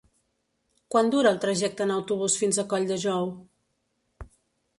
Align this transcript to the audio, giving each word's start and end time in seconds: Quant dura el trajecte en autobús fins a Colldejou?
Quant 0.95 1.11
dura 1.15 1.33
el 1.33 1.37
trajecte 1.45 1.85
en 1.87 1.93
autobús 1.99 2.39
fins 2.45 2.59
a 2.59 2.67
Colldejou? 2.73 3.35